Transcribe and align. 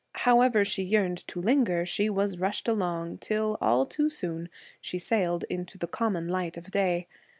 However 0.13 0.65
she 0.65 0.81
yearned 0.81 1.19
to 1.27 1.39
linger, 1.39 1.85
she 1.85 2.09
was 2.09 2.39
rushed 2.39 2.67
along 2.67 3.19
till, 3.19 3.55
all 3.61 3.85
too 3.85 4.09
soon, 4.09 4.49
she 4.81 4.97
sailed 4.97 5.45
into 5.47 5.77
the 5.77 5.85
common 5.85 6.27
light 6.27 6.57
of 6.57 6.71
day. 6.71 7.07